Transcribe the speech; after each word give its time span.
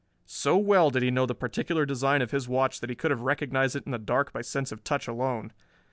So 0.25 0.57
well 0.57 0.89
did 0.89 1.03
he 1.03 1.11
know 1.11 1.27
the 1.27 1.35
particular 1.35 1.85
design 1.85 2.23
of 2.23 2.31
his 2.31 2.47
watch 2.49 2.79
that 2.79 2.89
he 2.89 2.95
could 2.95 3.11
have 3.11 3.21
recognized 3.21 3.75
it 3.75 3.85
in 3.85 3.91
the 3.91 3.99
dark 3.99 4.33
by 4.33 4.41
sense 4.41 4.71
of 4.71 4.83
touch 4.83 5.07
alone. 5.07 5.53